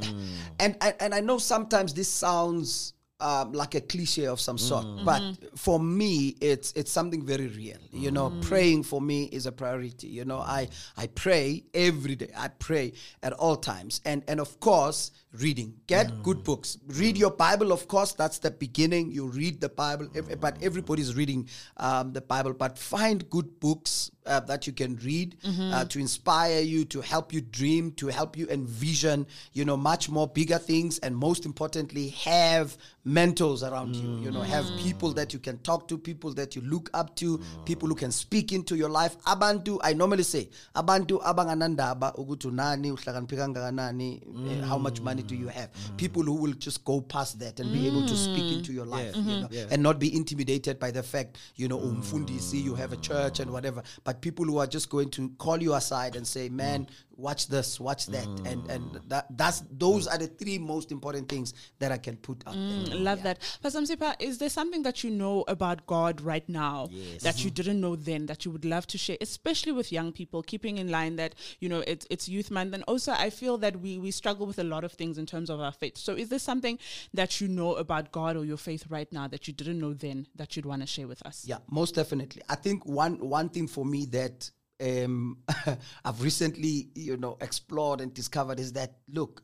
[0.58, 4.84] And, and and I know sometimes this sounds um, like a cliche of some sort,
[5.04, 5.22] but
[5.56, 7.78] for me, it's it's something very real.
[7.92, 10.08] You know, praying for me is a priority.
[10.08, 12.30] You know, I I pray every day.
[12.36, 15.74] I pray at all times, and and of course, reading.
[15.86, 16.78] Get good books.
[16.86, 17.72] Read your Bible.
[17.72, 19.10] Of course, that's the beginning.
[19.10, 20.08] You read the Bible,
[20.40, 22.52] but everybody's reading um, the Bible.
[22.52, 27.32] But find good books uh, that you can read uh, to inspire you, to help
[27.32, 32.08] you dream, to help you envision, you know, much more bigger things, and most importantly,
[32.08, 34.20] have mentors around you.
[34.20, 37.40] You know, have people that you can talk to, people that you look up to,
[37.64, 39.16] people who can speak into your life.
[39.24, 45.34] Abantu, I normally say, abantu abanganandaba ukuthi nani uhlakaniphe kangakanani, eh, how much money do
[45.34, 45.52] you mm.
[45.52, 45.70] have?
[45.96, 48.56] People who will just go past that and be able to speak mm.
[48.58, 51.88] into your life, you know, and not be intimidated by the fact, you know, oh,
[51.88, 55.60] umfundisi, you have a church and whatever, but people who are just going to call
[55.62, 56.86] you aside and say, man,
[57.22, 59.08] watch this, watch that, and and mm.
[59.08, 62.62] that that's those are the three most important things that I can put out there.
[62.62, 63.38] Mm, love that.
[63.62, 66.88] Pastor Msipa, is there something that you know about God right now
[67.22, 67.54] that you mm-hmm.
[67.54, 70.90] didn't know then that you would love to share, especially with young people, keeping in
[70.90, 72.74] line that, you know, it's, it's youth month.
[72.74, 75.48] And also, I feel that we, we struggle with a lot of things in terms
[75.48, 75.96] of our faith.
[75.96, 76.78] So, is there something
[77.14, 80.26] that you know about God or your faith right now that you didn't know then
[80.34, 81.44] that you'd want to share with us?
[81.46, 82.42] Yeah, most definitely.
[82.48, 84.50] I think one one thing for me that
[84.82, 85.38] um,
[86.04, 89.42] I've recently, you know, explored and discovered is that look,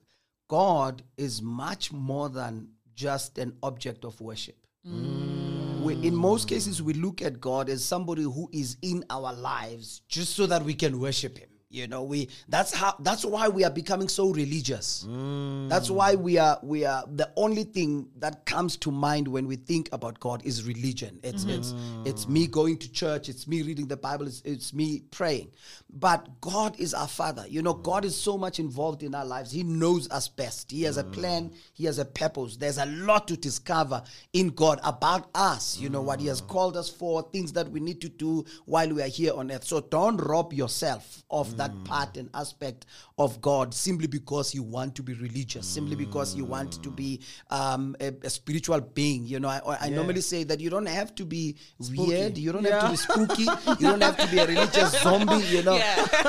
[0.48, 4.56] God is much more than just an object of worship.
[4.84, 10.02] We, in most cases, we look at God as somebody who is in our lives
[10.08, 11.48] just so that we can worship Him.
[11.70, 15.04] You know, we that's how that's why we are becoming so religious.
[15.06, 15.68] Mm.
[15.68, 19.56] That's why we are we are the only thing that comes to mind when we
[19.56, 21.20] think about God is religion.
[21.22, 21.58] It's mm.
[21.58, 21.74] it's
[22.06, 25.50] it's me going to church, it's me reading the Bible, it's, it's me praying.
[25.90, 27.44] But God is our Father.
[27.46, 29.50] You know, God is so much involved in our lives.
[29.50, 30.70] He knows us best.
[30.70, 31.12] He has a mm.
[31.12, 32.56] plan, He has a purpose.
[32.56, 34.02] There's a lot to discover
[34.32, 37.78] in God about us, you know, what He has called us for, things that we
[37.78, 39.64] need to do while we are here on earth.
[39.64, 41.84] So don't rob yourself of that mm.
[41.84, 42.86] part and aspect
[43.18, 47.20] of God simply because you want to be religious, simply because you want to be
[47.50, 49.26] um, a, a spiritual being.
[49.26, 51.56] You know, I, I normally say that you don't have to be
[51.90, 55.44] weird, you don't have to be spooky, you don't have to be a religious zombie,
[55.46, 55.78] you know.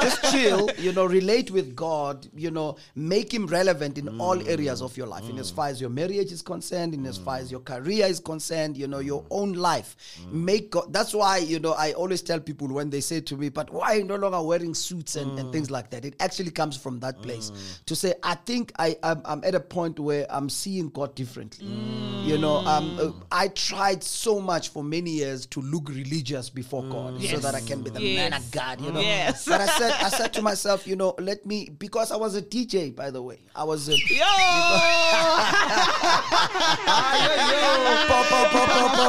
[0.01, 4.49] Just chill, you know, relate with God, you know, make Him relevant in all mm.
[4.49, 5.55] areas of your life, in as mm.
[5.55, 8.87] far as your marriage is concerned, in as far as your career is concerned, you
[8.87, 9.95] know, your own life.
[10.31, 13.49] Make God, that's why, you know, I always tell people when they say to me,
[13.49, 16.05] but why are you no longer wearing suits and, and things like that?
[16.05, 19.59] It actually comes from that place to say, I think I, I'm, I'm at a
[19.59, 21.67] point where I'm seeing God differently.
[21.67, 26.83] You know, um, uh, I tried so much for many years to look religious before
[26.83, 28.99] God so that I can be the man of God, you know.
[28.99, 29.45] Yes.
[29.45, 32.41] But I said, I said to myself, you know, let me, because I was a
[32.41, 33.39] DJ, by the way.
[33.55, 33.93] I was a,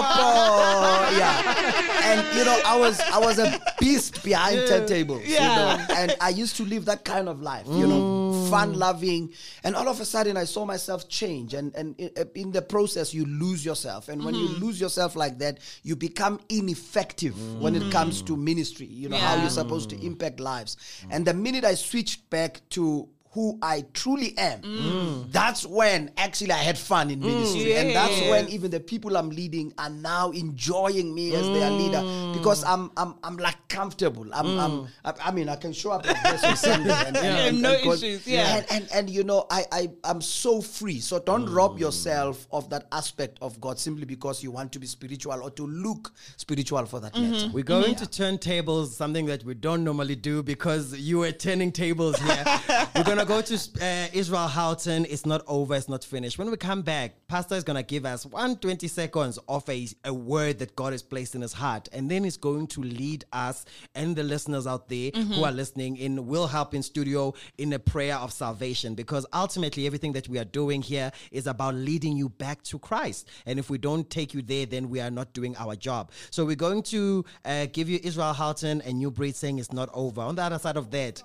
[0.01, 1.11] po.
[1.17, 6.17] yeah and you know i was i was a beast behind turntables you know and
[6.21, 8.77] i used to live that kind of life you know fun mm.
[8.77, 9.33] loving.
[9.65, 11.55] And all of a sudden i saw myself change.
[11.55, 14.09] And and in, uh, in the process you lose yourself.
[14.09, 14.65] And when you mm-hmm.
[14.65, 17.93] lose yourself like that you become ineffective when it mm.
[17.93, 20.77] comes to ministry you know how you're supposed to impact lives.
[21.05, 21.09] Mm.
[21.13, 25.33] And the minute i switched back to who I truly am, mm.
[25.33, 27.27] that's when actually I had fun in mm.
[27.27, 27.77] ministry.
[27.77, 31.79] And that's when even the people I'm leading are now enjoying me as their mm.
[31.79, 34.27] leader because I'm I'm I'm like comfortable.
[34.35, 37.27] I'm, I'm I, I mean I can show up like this on Sunday and, and,
[37.27, 38.57] and- No and God- issues, yeah.
[38.57, 40.99] And, and and you know I I I'm so free.
[40.99, 44.87] So don't rob yourself of that aspect of God simply because you want to be
[44.89, 47.31] spiritual or to look spiritual for that mm-hmm.
[47.31, 47.51] matter.
[47.53, 51.71] We're going to turn tables, something that we don't normally do because you were turning
[51.71, 52.45] tables here.
[52.97, 55.05] We're going to go to uh, Israel Houghton.
[55.05, 56.39] It's not over, it's not finished.
[56.39, 60.15] When we come back, Pastor is going to give us 120 seconds of a, a
[60.15, 61.89] word that God has placed in his heart.
[61.93, 65.99] And then he's going to lead us and the listeners out there who are listening
[65.99, 70.39] in Will Help in Studio in a prayer of salvation because ultimately everything that we
[70.39, 73.29] are doing here is about leading you back to Christ.
[73.45, 76.11] And if we don't take you there, then we are not doing our job.
[76.31, 79.91] So we're going to uh, give you Israel Houghton and New Breed saying it's not
[79.93, 80.23] over.
[80.23, 81.23] On the other side of that,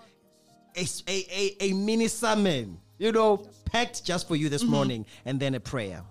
[0.76, 4.72] a, a, a, a mini sermon, you know, packed just for you this mm-hmm.
[4.72, 6.04] morning, and then a prayer.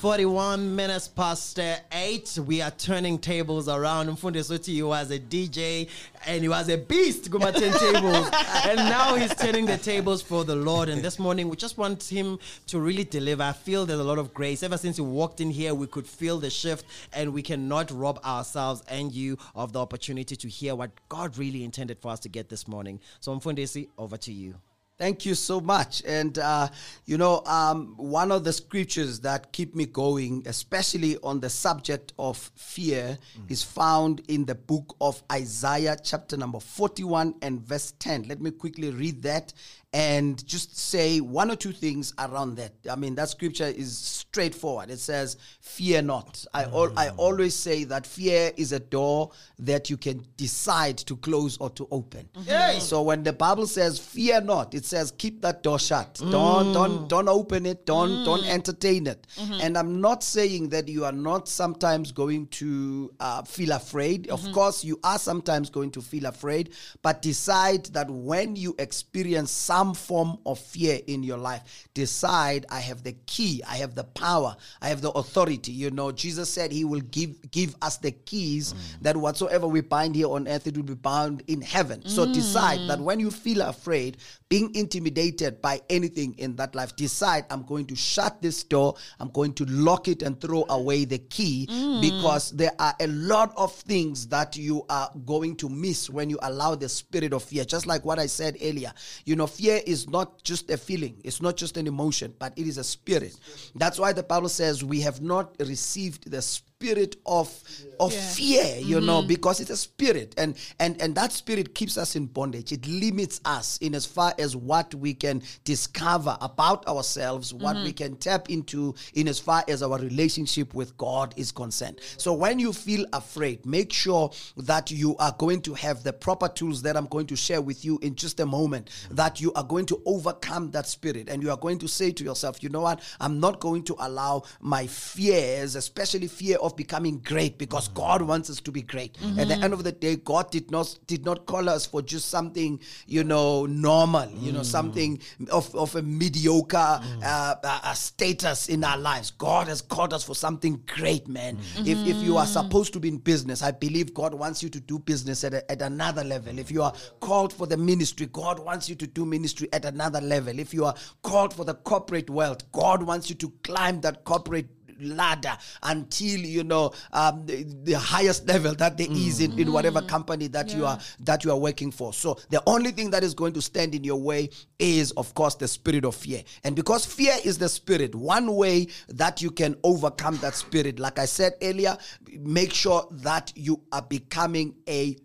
[0.00, 4.08] 41 minutes past uh, 8 we are turning tables around.
[4.08, 5.88] Mfundisi he was a dj
[6.26, 8.28] and he was a beast kuma tables.
[8.66, 10.90] And now he's turning the tables for the lord.
[10.90, 13.42] And this morning we just want him to really deliver.
[13.42, 14.62] I feel there's a lot of grace.
[14.62, 18.20] Ever since he walked in here we could feel the shift and we cannot rob
[18.22, 22.28] ourselves and you of the opportunity to hear what god really intended for us to
[22.28, 23.00] get this morning.
[23.20, 24.56] So mfundisi over to you
[24.98, 26.02] Thank you so much.
[26.06, 26.68] And, uh,
[27.04, 32.14] you know, um, one of the scriptures that keep me going, especially on the subject
[32.18, 33.18] of fear,
[33.50, 38.22] is found in the book of Isaiah, chapter number 41 and verse 10.
[38.26, 39.52] Let me quickly read that
[39.92, 42.72] and just say one or two things around that.
[42.90, 44.90] I mean, that scripture is straightforward.
[44.90, 46.44] It says, Fear not.
[46.52, 47.14] I, al- I mm.
[47.16, 51.88] always say that fear is a door that you can decide to close or to
[51.90, 52.28] open.
[52.34, 52.48] Mm-hmm.
[52.48, 52.78] Yeah.
[52.78, 56.14] So when the Bible says, Fear not, it says, Keep that door shut.
[56.14, 56.30] Mm.
[56.30, 57.86] Don't, don't, don't open it.
[57.86, 58.24] Don't, mm.
[58.26, 59.26] don't entertain it.
[59.36, 59.60] Mm-hmm.
[59.62, 64.28] And I'm not saying that you are not sometimes going to uh, feel afraid.
[64.28, 64.52] Of mm-hmm.
[64.52, 69.85] course, you are sometimes going to feel afraid, but decide that when you experience some
[69.94, 74.56] form of fear in your life, decide I have the key, I have the power,
[74.80, 75.72] I have the authority.
[75.72, 80.16] You know, Jesus said he will give give us the keys that whatsoever we bind
[80.16, 82.06] here on earth, it will be bound in heaven.
[82.06, 82.34] So mm.
[82.34, 84.18] decide that when you feel afraid,
[84.48, 89.30] being intimidated by anything in that life, decide I'm going to shut this door, I'm
[89.30, 92.00] going to lock it and throw away the key mm.
[92.00, 96.38] because there are a lot of things that you are going to miss when you
[96.42, 97.64] allow the spirit of fear.
[97.64, 98.92] Just like what I said earlier,
[99.24, 102.66] you know, fear is not just a feeling, it's not just an emotion, but it
[102.66, 103.36] is a spirit.
[103.74, 106.75] That's why the Bible says we have not received the spirit
[107.24, 107.62] of
[107.98, 108.20] of Yeah.
[108.20, 109.28] fear you know mm-hmm.
[109.28, 110.34] because it's a spirit.
[110.36, 112.70] And and and that spirit keeps us in bondage.
[112.70, 117.92] It limits us in as far as what we can discover about ourselves what we
[117.92, 117.92] mm-hmm.
[117.92, 122.00] can tap into in as far as our relationship with god is concerned.
[122.18, 126.48] So when you feel afraid make sure that you are going to have the proper
[126.48, 129.64] tools that i'm going to share with you in just a moment that you are
[129.64, 131.28] going to overcome that spirit.
[131.30, 133.00] And you are going to say to yourself you know what?
[133.18, 138.50] I'm not going to allow my fears especially fear of becoming great because God wants
[138.50, 139.16] us to be great.
[139.38, 142.28] At the end of the day, God did not did not call us for just
[142.28, 148.68] something you know normal, you know something of, of a mediocre uh, uh, uh, status
[148.68, 149.30] in our lives.
[149.30, 151.58] God has called us for something great, man.
[151.78, 154.80] If if you are supposed to be in business, I believe God wants you to
[154.80, 156.58] do business at, a, at another level.
[156.58, 160.20] If you are called for the ministry, God wants you to do ministry at another
[160.20, 160.58] level.
[160.58, 164.75] If you are called for the corporate world, God wants you to climb that corporate
[165.00, 170.02] ladder until you know um, the, the highest level that there is in, in whatever
[170.02, 172.12] company that you are that you are working for.
[172.12, 175.54] So the only thing that is going to stand in your way is of course
[175.54, 176.42] the spirit of fear.
[176.64, 181.18] And because fear is the spirit one way that you can overcome that spirit like
[181.18, 181.96] i said earlier
[182.40, 185.16] make sure that you are becoming a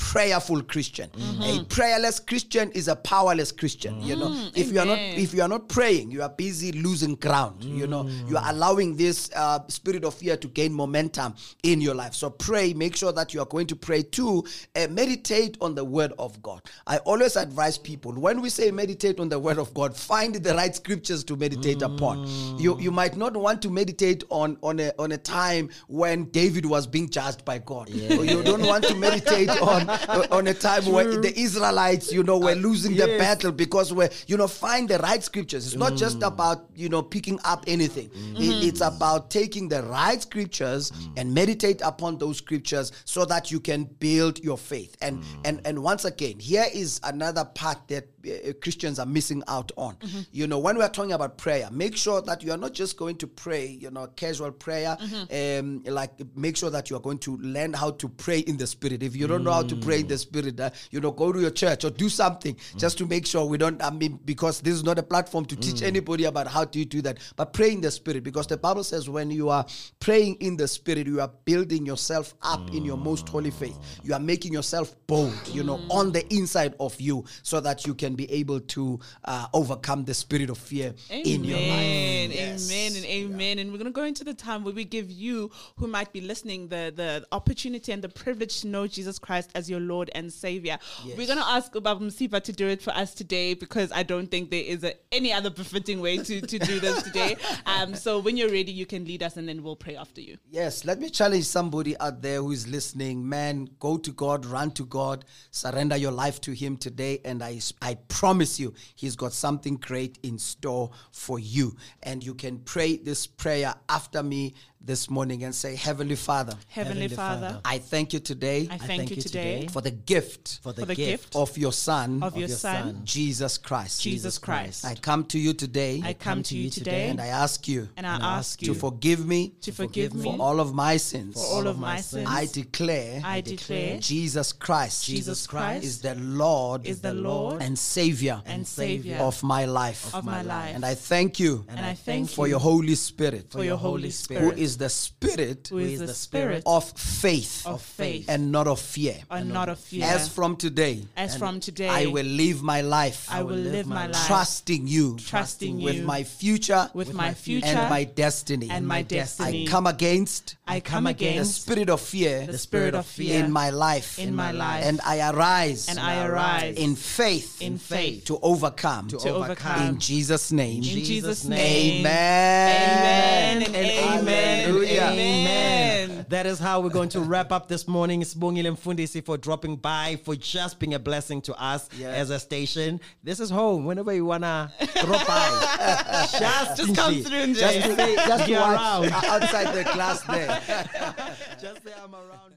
[0.00, 1.10] prayerful christian.
[1.42, 4.34] A prayerless christian is a powerless christian you know.
[4.54, 7.86] If you are not if you are not praying you are busy losing ground you
[7.86, 8.08] know.
[8.26, 12.14] You are allowing this uh, spirit of fear to gain momentum in your life.
[12.14, 15.84] So pray make sure that you are going to pray too uh, meditate on the
[15.84, 16.62] word of god.
[16.86, 20.54] I always advise people when we say meditate on the word of god find the
[20.54, 22.26] right scriptures to meditate upon.
[22.58, 26.64] You you might not want to meditate on on a on a time when david
[26.64, 27.90] was being judged by god.
[27.90, 29.89] Or you don't want to meditate on
[30.30, 34.10] on a time where the Israelites, you know, were uh, losing the battle because we're,
[34.26, 35.66] you know, find the right scriptures.
[35.66, 36.26] It's not just mm.
[36.26, 38.06] about, you know, picking up anything.
[38.06, 38.68] It- mm-hmm.
[38.68, 41.34] it's about taking the right scriptures and mm.
[41.34, 44.96] meditate upon those scriptures so that you can build your faith.
[45.00, 45.40] And mm.
[45.44, 48.19] and and once again, here is another part that uh,
[48.60, 49.96] Christians are missing out on.
[50.32, 53.16] You know, when we're talking about prayer, make sure that you are not just going
[53.16, 54.96] to pray, you know, casual prayer.
[55.30, 58.66] Um, like make sure that you are going to learn how to pray in the
[58.66, 59.02] spirit.
[59.02, 61.40] If you don't know how to pray in the spirit, uh, you know, go to
[61.40, 63.82] your church or do something just to make sure we don't.
[63.82, 67.02] I mean, because this is not a platform to teach anybody about how you do
[67.02, 69.64] that, but pray in the spirit because the Bible says when you are
[69.98, 73.78] praying in the spirit, you are building yourself up in your most holy faith.
[74.02, 77.94] You are making yourself bold, you know, on the inside of you, so that you
[77.94, 81.68] can be able to uh, overcome the spirit of fear in your life.
[81.68, 82.70] Amen, Yes.
[82.70, 83.58] amen, and amen.
[83.58, 86.20] And we're going to go into the time where we give you, who might be
[86.20, 90.32] listening, the, the opportunity and the privilege to know Jesus Christ as your Lord and
[90.32, 90.78] Savior.
[91.04, 94.30] We're going to ask Ubaba Msipa to do it for us today because I don't
[94.30, 97.36] think there is a, any other befitting way to, to do this today.
[97.66, 100.36] Um, so when you're ready, you can lead us and then we'll pray after you.
[100.50, 103.28] Yes, let me challenge somebody out there who is listening.
[103.28, 107.60] Man, go to God, run to God, surrender your life to Him today, and I,
[107.80, 111.76] I promise you, He's got something great in store for you.
[112.02, 117.02] And you can pray this prayer after me this morning and say, Heavenly Father, Heavenly,
[117.02, 120.72] Heavenly Father, Father, I thank you today I thank, you today, for the gift for
[120.72, 124.00] the, for the gift, gift of your Son, of your your Son, Son, Jesus Christ.
[124.00, 124.84] Jesus Christ.
[124.86, 128.06] I come to you today I come to you today and I ask you and
[128.06, 131.34] I and I ask to forgive me to forgive me for all of my sins.
[131.34, 132.26] for all of my sins.
[132.28, 137.78] I declare I declare Jesus Christ, Jesus Christ is the Lord, is the Lord and
[137.78, 140.14] Savior and Savior of my life.
[140.14, 140.74] of my life.
[140.74, 144.04] And I thank you And I thank for you your Holy Spirit, for your Holy
[144.04, 148.66] who Spirit, is the Spirit who is the Spirit of faith of faith and not
[148.66, 149.16] of fear.
[149.30, 150.04] and not of fear.
[150.04, 154.06] As from today, As from today, I will live my life I will live my
[154.06, 158.68] life trusting you, trusting you with my future, with my future and my destiny.
[158.70, 159.64] and my destiny.
[159.66, 163.50] I come against I come against the spirit of fear the spirit of fear in
[163.50, 164.18] my life.
[164.18, 164.84] in my life.
[164.84, 169.08] And I arise and I arise in faith in faith to overcome.
[169.08, 169.88] To to overcome.
[169.88, 170.76] in Jesus' name.
[170.76, 172.00] In Jesus' Jesus' name.
[172.00, 173.62] Amen.
[173.62, 174.59] Amen and amen.
[174.66, 175.02] Hallelujah.
[175.12, 176.26] Amen.
[176.28, 178.22] That is how we're going to wrap up this morning.
[178.22, 182.08] Sibongile Mfundisi for dropping by, for just being a blessing to us Yeah.
[182.08, 183.00] as a station.
[183.22, 183.84] This is home.
[183.86, 187.96] Whenever you wanna drop by, just, Just come through and Just just-
[188.28, 189.06] Just be around.
[189.12, 190.48] Uh, outside the class there.
[191.60, 192.54] just say I'm around.